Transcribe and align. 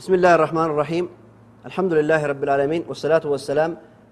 بسم 0.00 0.12
الله 0.18 0.32
الرحمن 0.38 0.68
الرحيم 0.72 1.04
الحمد 1.68 1.92
لله 1.98 2.20
رب 2.32 2.42
العالمين 2.46 2.82
والصلاة 2.88 3.24
والسلام 3.32 3.70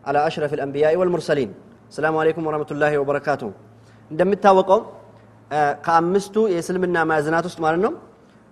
على 0.09 0.19
أشرف 0.29 0.51
الأنبياء 0.57 0.93
والمرسلين 1.01 1.51
السلام 1.93 2.15
عليكم 2.23 2.43
ورحمة 2.47 2.71
الله 2.75 2.93
وبركاته 3.03 3.51
እንደሚታወቀው 4.11 4.81
ከአምስቱ 5.85 6.35
የእስልምና 6.53 6.97
ማዕዘናት 7.11 7.45
ውስጥ 7.49 7.59
ማለት 7.65 7.81
ነው 7.87 7.93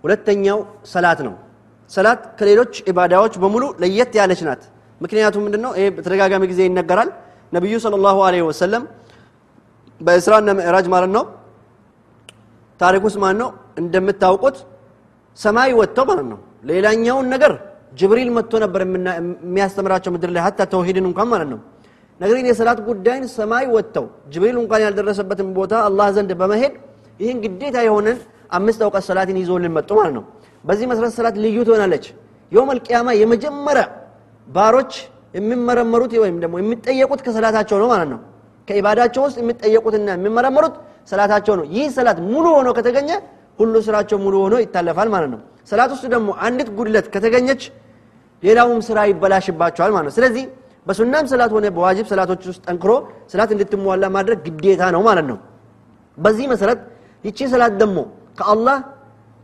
ሁለተኛው 0.03 0.59
ሰላት 0.93 1.19
ነው 1.27 1.33
ሰላት 1.91 2.21
ከሌሎች 2.39 2.73
ኢባዳዎች 2.91 3.33
በሙሉ 3.43 3.63
ለየት 3.81 4.11
ያለች 4.19 4.41
ናት 4.47 4.61
ምክንያቱም 5.01 5.41
ምንድን 5.47 5.61
ነው 5.65 5.71
ይሄ 5.79 5.85
በተደጋጋሚ 5.95 6.43
ጊዜ 6.51 6.61
ይነገራል 6.69 7.09
ነቢዩ 7.57 7.73
ስለ 7.85 7.95
ላሁ 8.05 8.17
ወሰለም 8.49 8.83
በእስራና 10.01 10.49
ምዕራጅ 10.59 10.87
ማለት 10.95 11.11
ነው 11.17 11.23
ታሪክ 12.81 13.03
ውስጥ 13.07 13.17
ማለት 13.25 13.39
ነው 13.43 13.49
እንደምታውቁት 13.81 14.57
ሰማይ 15.37 15.71
ወጥተው 15.79 16.05
ማለት 16.11 16.27
ነው 16.33 16.39
ሌላኛውን 16.63 17.27
ነገር 17.33 17.51
ጅብሪል 17.99 18.29
መጥቶ 18.37 18.53
ነበር 18.63 18.81
የሚያስተምራቸው 18.83 20.11
ምድር 20.15 20.31
ላይ 20.35 20.41
ሀታ 20.47 20.59
ተውሂድን 20.71 21.05
እንኳን 21.09 21.27
ማለት 21.33 21.49
ነው። 21.53 21.59
ነገር 22.19 22.35
ግን 22.39 22.47
የሰላት 22.49 22.79
ጉዳይን 22.87 23.25
ሰማይ 23.35 23.65
ወጥተው 23.75 24.05
ጅብሪል 24.33 24.57
እንኳን 24.61 24.81
ያልደረሰበትን 24.85 25.49
ቦታ 25.57 25.73
አላህ 25.87 26.07
ዘንድ 26.15 26.31
በመሄድ 26.39 26.73
ይህን 27.19 27.37
ግዴታ 27.43 27.77
የሆነን 27.87 28.17
አምስት 28.51 28.81
አውቀት 28.85 29.03
ሰላትን 29.09 29.37
ይዞልን 29.41 29.73
መጡ 29.77 29.89
ማለት 29.99 30.13
ነው። 30.17 30.23
በዚህ 30.63 30.85
መሰረት 30.91 31.13
ሰላት 31.17 31.35
ልዩ 31.43 31.57
ትሆናለች። 31.67 32.05
የውም 32.51 32.69
አልቅያማ 32.73 33.07
የመጀመሪያ 33.21 33.85
ባሮች 34.47 34.93
የሚመረመሩት 35.33 36.11
ወይም 36.23 36.37
ደግሞ 36.43 36.55
የሚጠየቁት 36.61 37.21
ከሰላታቸው 37.25 37.77
ነው 37.81 37.87
ማለት 37.93 38.09
ነው። 38.13 38.19
ከኢባዳቸው 38.67 39.21
ውስጥ 39.27 39.37
የሚጠየቁትና 39.41 40.07
የሚመረመሩት 40.17 40.75
ሰላታቸው 41.11 41.53
ነው። 41.59 41.65
ይህ 41.75 41.87
ሰላት 41.97 42.17
ሙሉ 42.31 42.45
ሆኖ 42.55 42.69
ከተገኘ 42.77 43.09
ሁሉ 43.59 43.75
ስራቸው 43.85 44.17
ሙሉ 44.23 44.35
ሆኖ 44.43 44.55
ይታለፋል 44.63 45.09
ማለት 45.13 45.29
ነው 45.33 45.39
ሰላት 45.67 45.91
ውስጥ 45.95 46.05
ደግሞ 46.13 46.29
አንዲት 46.45 46.69
ጉድለት 46.77 47.07
ከተገኘች 47.13 47.61
ሌላውም 48.43 48.79
ስራ 48.87 48.97
ይበላሽባቸዋል 49.11 49.91
ማለት 49.97 50.13
ስለዚህ 50.17 50.43
በሱናም 50.87 51.25
ሰላት 51.31 51.51
ሆነ 51.55 51.67
በዋጅብ 51.77 52.05
ሰላቶች 52.11 52.43
ውስጥ 52.49 52.61
ጠንክሮ 52.67 52.91
ሰላት 53.31 53.49
እንድትሟላ 53.55 54.05
ማድረግ 54.15 54.39
ግዴታ 54.47 54.83
ነው 54.95 55.01
ማለት 55.07 55.25
ነው። 55.31 55.37
በዚህ 56.17 56.45
መሰረት 56.53 56.79
ይቺ 57.23 57.39
ሰላት 57.53 57.73
ደግሞ 57.81 57.97
ከአላህ 58.39 58.77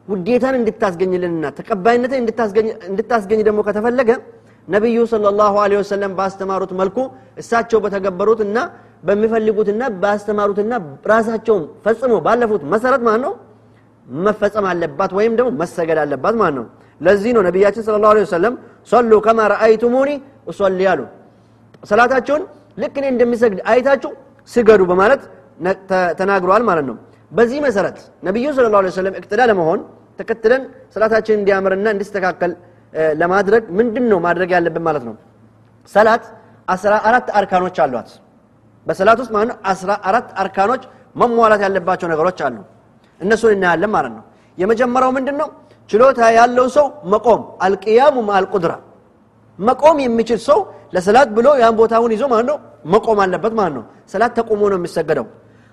ውዴታን 0.07 0.55
እንድታስገኝልንና 0.59 1.45
ተቀባይነትን 1.57 2.17
እንድታስገኝ 2.89 3.39
ደግሞ 3.47 3.59
ከተፈለገ 3.67 4.09
ነቢዩ 4.67 4.97
ስለ 5.11 5.31
ላሁ 5.39 5.55
ወሰለም 5.79 6.11
ባስተማሩት 6.19 6.71
መልኩ 6.81 6.97
እሳቸው 7.41 7.79
በተገበሩትና 7.85 8.57
በሚፈልጉትና 9.07 9.83
ባስተማሩትና 10.03 10.73
ራሳቸውም 11.11 11.63
ፈጽሞ 11.85 12.13
ባለፉት 12.27 12.61
መሰረት 12.73 13.01
ማለት 13.07 13.21
ነው 13.25 13.33
መፈጸም 14.07 14.65
አለባት 14.71 15.11
ወይም 15.17 15.33
ደግሞ 15.39 15.49
መሰገድ 15.61 15.97
አለባት 16.03 16.35
ማለት 16.41 16.55
ነው። 16.59 16.65
ለዚህ 17.01 17.31
ነው 17.35 17.41
ነቢያችን 17.47 17.83
ስለ 17.87 17.95
ላሁ 18.03 18.11
ወሰለም 18.19 18.53
ሶሉ 18.89 19.11
ከማ 19.25 19.39
ረአይቱሙኒ 19.53 20.09
እሶሊ 20.47 20.81
አሉ። 20.91 21.01
ሰላታቸውን 21.83 22.43
ልክ 22.77 22.95
እኔ 22.99 23.05
እንደሚሰግድ 23.13 23.59
አይታችሁ 23.71 24.11
ስገዱ 24.49 24.81
በማለት 24.91 25.21
ተናግረዋል 26.19 26.63
ማለት 26.69 26.85
ነው። 26.89 26.95
በዚህ 27.31 27.59
መሰረት 27.65 27.97
ነቢዩ 28.27 28.47
ስለ 28.57 28.65
ላሁ 28.73 28.81
ወሰለም 28.89 29.13
እቅትዳ 29.19 29.41
ለመሆን 29.51 29.79
ተከትለን 30.19 30.63
ሰላታችን 30.95 31.35
እንዲያምርና 31.39 31.87
እንዲስተካከል 31.95 32.51
ለማድረግ 33.21 33.63
ምንድን 33.77 34.05
ነው 34.11 34.19
ማድረግ 34.25 34.49
ያለብን 34.55 34.83
ማለት 34.87 35.03
ነው? 35.07 35.15
ሰላት 35.91 36.23
አስራ 36.67 36.93
አራት 37.07 37.27
አርካኖች 37.39 37.77
አሏት። 37.85 38.09
በሰላት 38.87 39.17
ውስጥ 39.21 39.31
ማለት 39.35 39.49
ነው 39.51 39.57
አስራ 39.71 39.91
አራት 40.09 40.27
አርካኖች 40.43 40.83
መሟላት 41.15 41.61
ያለባቸው 41.65 42.07
ነገሮች 42.13 42.39
አሉ 42.47 42.55
እነሱን 43.23 43.53
እናያለን 43.55 43.91
ማለት 43.95 44.13
ነው። 44.17 44.23
የመጀመሪያው 44.57 45.11
ምንድን 45.17 45.35
ነው 45.41 45.49
ችሎታ 45.89 46.19
ያለው 46.37 46.67
ሰው 46.75 46.85
መቆም 47.13 47.41
አልቅያሙ 47.65 48.15
ማአልቁድራ 48.27 48.73
መቆም 49.59 49.97
የሚችል 50.03 50.39
ሰው 50.47 50.59
ለሰላት 50.95 51.29
ብሎ 51.37 51.47
ያን 51.61 51.75
ቦታውን 51.79 52.11
ይዞ 52.15 52.23
ማለት 52.31 52.47
ነው 52.51 52.57
መቆም 52.93 53.19
አለበት 53.23 53.53
ማለት 53.59 53.73
ነው። 53.77 53.83
ሰላት 54.11 54.31
ተቆሞ 54.37 54.61
ነው 54.71 54.77
የሚሰገደው። 54.79 55.25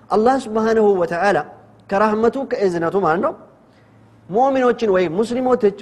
አላህ 0.09 0.35
ስብሓንሁ 0.45 0.85
ወተዓላ 1.01 1.37
ከራህመቱ 1.89 2.35
ከእዝነቱ 2.51 2.95
ማለት 3.05 3.21
ነው 3.25 3.33
ሙእሚኖችን 4.29 4.89
ወይም 4.95 5.11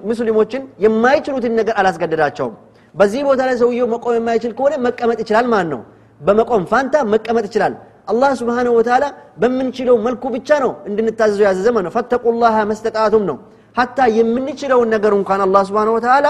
ሙስሊሞችን 0.10 0.62
የማይችሉትን 0.84 1.54
ነገር 1.60 1.76
አላስገደዳቸውም። 1.80 2.54
በዚህ 2.96 3.22
ቦታ 3.28 3.42
ላይ 3.50 3.56
ሰውየው 3.62 3.88
መቆም 3.94 4.16
የማይችል 4.18 4.52
ከሆነ 4.58 4.74
መቀመጥ 4.86 5.18
ይችላል 5.24 5.48
ማለት 5.54 5.70
ነው። 5.74 5.82
በመቆም 6.22 6.64
ፋንታ 6.72 6.96
መቀመጥ 7.14 7.44
ይችላል 7.50 7.74
አላህ 8.10 8.32
ስብሓንሁ 8.40 8.72
ወተዓላ 8.78 9.06
በምንችለው 9.42 9.96
መልኩ 10.06 10.24
ብቻ 10.36 10.50
ነው 10.64 10.72
እንድንታዘዘው 10.90 11.46
ያዘዘ 11.48 11.68
ነው። 11.78 11.92
ፈተቁላህ 11.96 12.56
መስተጣቱም 12.70 13.24
ነው። 13.30 13.38
ሀታ 13.76 13.98
የምንችለውን 14.18 14.90
ነገር 14.96 15.14
እንኳን 15.20 15.42
አላህ 15.46 15.62
ስብሓንሁ 15.70 15.94
ወተዓላ 15.98 16.28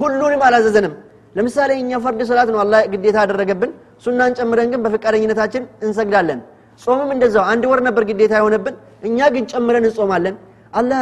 ሁሉንም 0.00 0.42
አላዘዘንም። 0.48 0.92
ለምሳሌ 1.36 1.70
እኛ 1.82 1.90
ፈርድ 2.04 2.20
ሰላት 2.28 2.48
ነው 2.54 2.60
አላህ 2.62 2.80
ግዴታ 2.92 3.16
ያደረገብን 3.24 3.70
ሱናን 4.04 4.32
ጨምረን 4.38 4.68
ግን 4.72 4.80
በፈቃደኝነታችን 4.84 5.62
እንሰግዳለን። 5.86 6.38
ጾምም 6.80 7.10
እንደዛው። 7.14 7.44
አንድ 7.52 7.64
ወር 7.70 7.80
ነበር 7.88 8.02
ግዴታ 8.10 8.34
የሆነብን። 8.40 8.74
እኛ 9.02 9.18
ግን 9.34 9.44
ጨምረን 9.52 9.86
እንጾማለን። 9.88 10.36
አላህ 10.72 11.00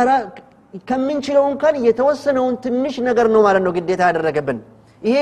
ከምንችለው 0.89 1.45
እንኳን 1.51 1.75
የተወሰነውን 1.87 2.55
ትንሽ 2.65 2.95
ነገር 3.09 3.27
ነው 3.35 3.41
ማለት 3.47 3.63
ነው 3.67 3.73
ግዴታ 3.77 4.03
ያደረገብን። 4.09 4.59
ይሄ 5.03 5.17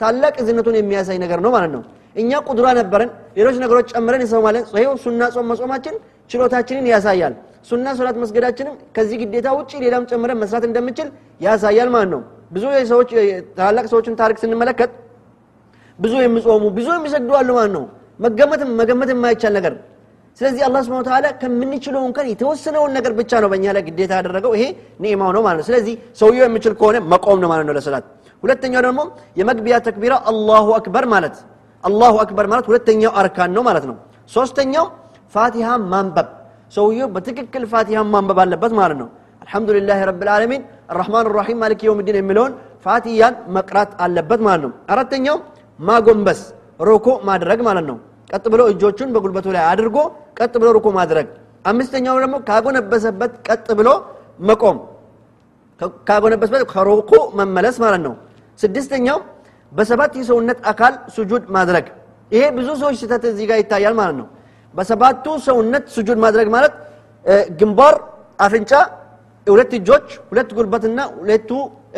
ታላቅ 0.00 0.34
እዝነቱን 0.42 0.76
የሚያሳይ 0.78 1.18
ነገር 1.24 1.38
ነው 1.44 1.50
ማለት 1.56 1.72
ነው 1.76 1.82
እኛ 2.16 2.30
ቁድራ 2.48 2.66
ነበረን 2.78 3.10
ሌሎች 3.36 3.56
ነገሮች 3.62 3.86
ጨምረን 3.92 4.22
እንሰማለን 4.22 4.64
ይኸው 4.74 4.94
ሱና 5.04 5.22
ጾም 5.34 5.46
መጾማችን 5.52 5.94
ችሎታችንን 6.30 6.86
ያሳያል። 6.92 7.34
ሱና 7.68 7.86
ሶላት 7.98 8.16
መስገዳችንም 8.22 8.74
ከዚህ 8.96 9.16
ግዴታ 9.22 9.48
ውጭ 9.58 9.72
ሌላም 9.84 10.04
ጨምረን 10.10 10.38
መስራት 10.42 10.64
እንደምችል 10.68 11.08
ያሳያል 11.40 11.88
ማለት 11.94 12.10
ነው። 12.14 12.20
ብዙ 12.52 12.62
ሰዎች 12.92 13.10
ታላላቅ 13.58 13.84
ሰዎችን 13.92 14.14
ታሪክ 14.20 14.36
ስንመለከት 14.42 14.90
ብዙ 15.98 16.12
የሚጾሙ 16.24 16.62
ብዙ 16.78 16.88
የሚሰግዱ 16.96 17.32
አሉ 17.40 17.48
ማለት 17.58 17.72
ነው። 17.76 17.84
መገመትም 18.20 18.70
መገመት 18.80 19.10
የማይቻል 19.12 19.52
ነገር። 19.58 19.74
ስለዚህ 20.40 20.62
አላህ 20.66 20.80
ስብን 20.86 21.04
ተላ 21.06 21.26
ከምንችለው 21.40 22.02
እንኳን 22.08 22.26
የተወሰነውን 22.32 22.92
ነገር 22.96 23.12
ብቻ 23.18 23.40
ነው 23.42 23.48
በእኛ 23.52 23.66
ላይ 23.76 23.82
ግዴታ 23.88 24.12
ያደረገው። 24.18 24.52
ይሄ 24.56 24.64
ኒዕማው 25.04 25.30
ነው 25.36 25.42
ማለት 25.46 25.58
ነው። 25.60 25.66
ስለዚህ 25.68 25.94
ሰውየው 26.20 26.44
የሚችል 26.48 26.74
ከሆነ 26.80 26.96
መቆም 27.12 27.38
ነው 27.42 27.48
ማለት 27.52 27.66
ነው 27.68 27.74
ለሰላት 27.78 28.04
ሁለተኛው 28.42 28.82
ደግሞ 28.86 29.00
የመግቢያ 29.40 29.76
ተክቢራ 29.86 30.14
አላሁ 30.30 30.66
አክበር 30.78 31.06
ማለት 31.14 31.34
አላሁ 31.84 32.14
አክበር 32.22 32.46
ማለት 32.52 32.66
ሁለተኛው 32.70 33.12
አርካን 33.20 33.50
ነው 33.56 33.62
ማለት 33.62 33.84
ነው። 33.90 33.96
ሶስተኛው 34.30 34.86
ፋቲሃ 35.34 35.68
ማንበብ። 35.92 36.28
ሰውየው 36.72 37.08
በትክክል 37.14 37.62
ፋቲሃ 37.72 38.00
ማንበብ 38.12 38.38
አለበት 38.44 38.72
ማለት 38.80 38.98
ነው። 39.02 39.08
الحمد 39.42 39.74
لله 39.74 39.98
رب 40.10 40.20
العالمين 40.26 40.62
الرحمن 40.90 41.26
الرحيم 41.36 41.58
مالك 41.62 41.80
يوم 41.86 42.00
الدين 42.06 42.16
የሚለውን 42.20 42.52
ፋቲሃን 42.86 43.34
መቅራት 43.56 43.90
አለበት 44.04 44.40
ማለት 44.46 44.62
ነው። 44.66 44.72
አራተኛው 44.92 45.36
ማጎንበስ 45.78 46.40
ሩኩ 46.80 47.06
ማድረግ 47.28 47.60
ማለት 47.68 47.86
ነው። 47.90 47.96
ቀጥ 48.30 48.44
ብሎ 48.52 48.62
እጆቹን 48.72 49.08
በጉልበቱ 49.14 49.46
ላይ 49.56 49.64
አድርጎ 49.70 49.96
ቀጥ 50.40 50.54
ብሎ 50.60 50.68
ሩኩ 50.76 50.88
ማድረግ። 50.98 51.26
አምስተኛው 51.64 52.16
ደግሞ 52.22 52.36
ካጎነበሰበት 52.48 53.32
ቀጥ 53.48 53.66
ብሎ 53.78 53.88
መቆም። 54.40 54.76
ካጎነበሰበት 56.08 56.62
ከሩኩ 56.72 57.10
መመለስ 57.38 57.76
ማለት 57.84 58.02
ነው። 58.06 58.14
ስድስተኛው 58.58 59.18
በሰባት 59.72 60.12
የሰውነት 60.20 60.58
አካል 60.70 60.94
ሱጁድ 61.16 61.44
ማድረግ። 61.56 61.86
ይሄ 62.30 62.42
ብዙ 62.56 62.68
ሰዎች 62.80 62.96
ስህተት 63.02 63.24
እዚህ 63.30 63.44
ጋር 63.50 63.58
ይታያል 63.62 63.94
ማለት 64.00 64.16
ነው። 64.20 64.26
በሰባቱ 64.74 65.24
ሰውነት 65.46 65.84
ስጁድ 65.94 66.18
ማድረግ 66.24 66.48
ማለት 66.54 66.74
ግንባር 67.60 67.94
አፍንጫ 68.38 68.72
ሁለት 69.46 69.72
እጆች 69.78 70.06
ሁለት 70.30 70.50
ጉልበትና 70.56 71.00
ሁለቱ 71.16 71.50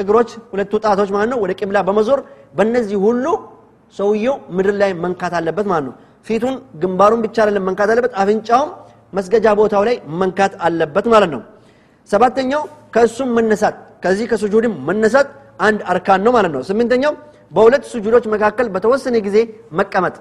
እግሮች 0.02 0.30
ሁለቱ 0.52 0.72
ጣቶች 0.84 1.10
ማለት 1.14 1.28
ነው። 1.32 1.38
ወደ 1.42 1.52
ቅብላ 1.60 1.78
በመዞር 1.88 2.20
በእነዚህ 2.56 2.98
ሁሉ 3.04 3.24
ሰውየው 3.94 4.36
ምድር 4.56 4.74
ላይ 4.82 4.90
መንካት 5.04 5.32
አለበት 5.38 5.66
ማለት 5.72 5.84
ነው። 5.88 5.94
ፊቱን 6.26 6.54
ግንባሩን 6.82 7.20
ብቻ 7.24 7.36
አይደለም 7.42 7.64
መንካት 7.68 7.90
አለበት 7.92 8.12
አፍንጫውም 8.22 8.70
መስገጃ 9.12 9.46
ቦታው 9.58 9.82
ላይ 9.88 9.96
መንካት 10.20 10.52
አለበት 10.66 11.06
ማለት 11.14 11.30
ነው። 11.34 11.40
ሰባተኛው 12.10 12.62
ከእሱም 12.94 13.30
መነሳት 13.36 13.74
ከዚህ 14.04 14.26
ከስጁድም 14.30 14.74
መነሳት 14.88 15.28
አንድ 15.60 15.80
አርካን 15.92 16.20
ነው 16.26 16.32
ማለት 16.32 16.52
ነው። 16.56 16.62
ስምንተኛው 16.70 17.12
በሁለት 17.52 17.84
ስጁዶች 17.92 18.24
መካከል 18.34 18.66
በተወሰነ 18.74 19.16
ጊዜ 19.26 19.38
መቀመጥ። 19.78 20.14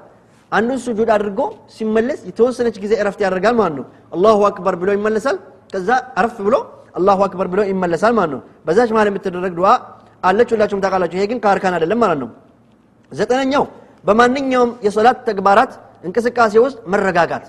አንዱን 0.51 0.79
ስጁድ 0.85 1.09
አድርጎ 1.15 1.39
ሲመለስ 1.75 2.19
የተወሰነች 2.29 2.77
ጊዜ 2.83 2.93
እረፍት 3.01 3.19
ያደርጋል 3.25 3.55
ማለት 3.59 3.75
ነው። 3.79 3.85
አላሁ 4.15 4.39
አክበር 4.49 4.75
ብሎ 4.81 4.89
ይመለሳል። 4.97 5.37
ከዛ 5.73 5.89
አረፍ 6.19 6.37
ብሎ 6.47 6.55
አላሁ 6.99 7.19
አክበር 7.27 7.47
ብሎ 7.53 7.61
ይመለሳል 7.69 8.13
ማለት 8.17 8.31
ነው። 8.35 8.41
በዛች 8.65 8.89
መሀል 8.95 9.07
የምትደረግ 9.11 9.53
ዱዓ 9.59 9.69
አለች 10.23 10.49
ሁላችሁም 10.53 10.81
ታውቃላችሁ። 10.83 11.17
ይሄ 11.19 11.25
ግን 11.31 11.39
ከአርካን 11.43 11.75
አይደለም 11.77 11.99
ማለት 12.03 12.19
ነው። 12.23 12.29
ዘጠነኛው 13.11 13.63
በማንኛውም 14.03 14.71
የሶላት 14.85 15.17
ተግባራት 15.29 15.71
እንቅስቃሴ 16.03 16.53
ውስጥ 16.65 16.77
መረጋጋት 16.93 17.45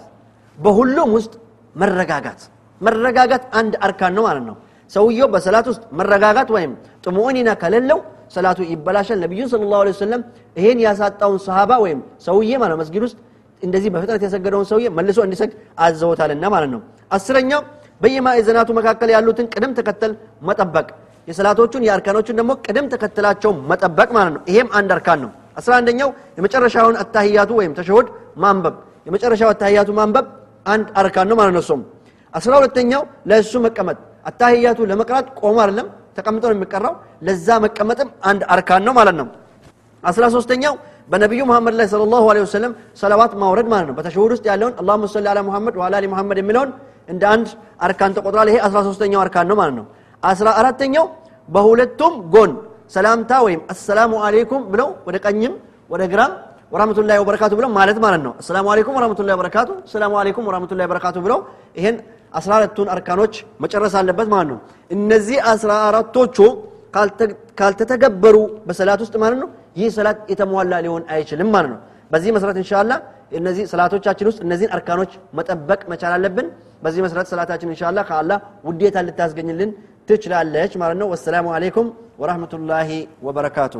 በሁሉም 0.58 1.10
ውስጥ 1.16 1.32
መረጋጋት። 1.76 2.40
መረጋጋት 2.80 3.44
አንድ 3.58 3.74
አርካን 3.86 4.12
ነው 4.16 4.22
ማለት 4.28 4.44
ነው። 4.48 4.56
ሰውየው 4.90 5.28
በሰላት 5.34 5.66
ውስጥ 5.70 5.82
መረጋጋት 5.98 6.48
ወይም 6.56 6.72
ጥሙእኒና 7.04 7.50
ከሌለው 7.62 7.98
ሰላቱ 8.34 8.58
ይበላሻል። 8.70 9.18
ነቢዩ 9.24 9.42
ስለ 9.52 9.62
ላሁ 9.72 9.92
ሰለም 10.00 10.22
ይሄን 10.56 10.78
ያሳጣውን 10.86 11.38
ሰሃባ 11.46 11.72
ወይም 11.84 11.98
ሰውዬ 12.26 12.50
ማለት 12.62 12.76
መስጊድ 12.82 13.02
ውስጥ 13.06 13.16
እንደዚህ 13.62 13.90
በፍጥነት 13.94 14.22
የሰገደውን 14.26 14.66
ሰውዬ 14.70 14.86
መልሶ 14.96 15.18
እንዲሰግድ 15.26 15.52
አዘውታልና 15.84 16.44
ማለት 16.54 16.70
ነው። 16.74 16.80
አስረኛው 17.10 17.60
በየማዕዘናቱ 18.00 18.68
መካከል 18.78 19.08
ያሉትን 19.14 19.46
ቅደም 19.54 19.72
ተከተል 19.78 20.12
መጠበቅ 20.48 20.86
የሰላቶቹን 21.28 21.82
የአርካኖቹን 21.86 22.36
ደግሞ 22.40 22.52
ቅደም 22.66 22.86
ተከትላቸው 22.92 23.52
መጠበቅ 23.70 24.08
ማለት 24.16 24.32
ነው። 24.36 24.42
ይሄም 24.50 24.68
አንድ 24.78 24.90
አርካን 24.96 25.20
ነው። 25.24 25.30
አስራ 25.56 25.72
አንደኛው 25.80 26.08
የመጨረሻውን 26.38 26.96
አታህያቱ 27.02 27.50
ወይም 27.60 27.72
ተሸሁድ 27.78 28.06
ማንበብ 28.36 28.74
የመጨረሻው 29.06 29.50
አታህያቱ 29.52 29.90
ማንበብ 29.98 30.26
አንድ 30.66 30.86
አርካን 31.00 31.28
ነው 31.30 31.36
ማለት 31.40 31.54
ነው 31.56 31.62
እሱም። 31.64 31.80
አስራ 32.34 32.52
ሁለተኛው 32.60 33.02
ለእሱ 33.30 33.52
መቀመጥ 33.66 33.96
አታህያቱ 34.26 34.80
ለመቅራት 34.90 35.26
ቆሞ 35.40 35.56
አይደለም 35.64 35.86
ተቀምጦ 36.16 36.44
ነው 36.50 36.56
የሚቀራው 36.56 36.94
ለዛ 37.26 37.48
መቀመጥም 37.64 38.08
አንድ 38.30 38.42
አርካን 38.54 38.82
ነው 38.86 38.94
ማለት 38.98 39.16
ነው። 39.20 39.26
አስራ 40.02 40.24
ሶስተኛው 40.36 40.74
በነቢዩ 41.08 41.42
መሐመድ 41.50 41.74
ላይ 41.78 41.86
ስለ 41.92 42.02
ላሁ 42.12 42.24
ወሰለም 42.40 42.72
ሰለዋት 43.00 43.32
ማውረድ 43.40 43.68
ማለት 43.72 43.86
ነው። 43.88 43.94
በተሸሁድ 43.98 44.32
ውስጥ 44.34 44.44
ያለውን 44.50 44.74
አላሁመ 44.80 45.08
ሰሊ 45.14 45.26
አላ 45.32 45.40
ሙሐመድ 45.48 45.74
ወአላ 45.80 45.94
አሊ 46.00 46.06
ሙሐመድ 46.12 46.38
የሚለውን 46.42 46.70
እንደ 47.08 47.22
አንድ 47.34 47.48
አርካን 47.86 48.12
ተቆጥሯል። 48.16 48.48
ይሄ 48.50 48.58
አስራ 48.66 48.78
ሶስተኛው 48.88 49.20
አርካን 49.24 49.46
ነው 49.50 49.56
ማለት 49.60 49.74
ነው። 49.80 49.86
አስራ 50.22 50.48
አራተኛው 50.60 51.06
በሁለቱም 51.48 52.14
ጎን 52.34 52.50
ሰላምታ 52.94 53.32
ወይም 53.46 53.60
አሰላሙ 53.72 54.12
አሌይኩም 54.26 54.62
ብለው 54.72 54.88
ወደ 55.06 55.16
ቀኝም 55.24 55.54
ወደ 55.90 56.02
ግራም 56.12 56.32
ወራህመቱላሂ 56.72 57.16
ወበረካቱ 57.22 57.52
ብለው 57.58 57.70
ማለት 57.70 57.98
ማለት 58.04 58.22
ነው። 58.26 58.32
አሰላሙ 58.40 58.66
አሌይኩም 58.72 58.94
ወራህመቱላሂ 58.98 59.32
ወበረካቱ 59.36 59.70
ሰላሙ 59.92 60.12
አሌይኩም 60.20 60.44
ወራህመቱላሂ 60.48 60.84
ወበረካቱ 60.86 61.16
ብለው 61.26 61.38
ይሄን 61.76 61.96
አስራ 62.34 62.52
አራቱን 62.58 62.88
አርካኖች 62.88 63.34
መጨረስ 63.64 63.94
አለበት 64.00 64.28
ማለት 64.34 64.48
ነው። 64.52 64.58
እነዚህ 64.90 65.38
አስራ 65.52 65.72
አራቶቹ 65.88 66.36
ካልተተገበሩ 67.60 68.36
በሰላት 68.66 69.00
ውስጥ 69.04 69.14
ማለት 69.22 69.38
ነው 69.42 69.48
ይህ 69.76 69.88
ሰላት 69.96 70.18
የተሟላ 70.32 70.80
ሊሆን 70.84 71.04
አይችልም 71.14 71.50
ማለት 71.54 71.70
ነው። 71.74 71.80
በዚህ 72.10 72.30
መሰረት 72.36 72.56
እንሻላ 72.62 72.92
እነዚህ 73.38 73.64
ሰላቶቻችን 73.72 74.28
ውስጥ 74.30 74.40
እነዚህን 74.46 74.72
አርካኖች 74.76 75.12
መጠበቅ 75.38 75.80
መቻል 75.92 76.12
አለብን። 76.16 76.48
በዚህ 76.82 77.00
መሰረት 77.06 77.26
ሰላታችን 77.32 77.70
እንሻላ 77.72 77.98
ከአላህ 78.08 78.38
ውዴታ 78.64 79.04
ልታስገኝልን 79.06 79.70
ትችላለች 80.08 80.74
ማለት 80.82 80.98
ነው። 81.02 81.08
ወሰላሙ 81.14 81.48
አሌይኩም 81.54 81.88
ወራህመቱላሂ 82.18 82.90
ወበረካቱ 83.22 83.74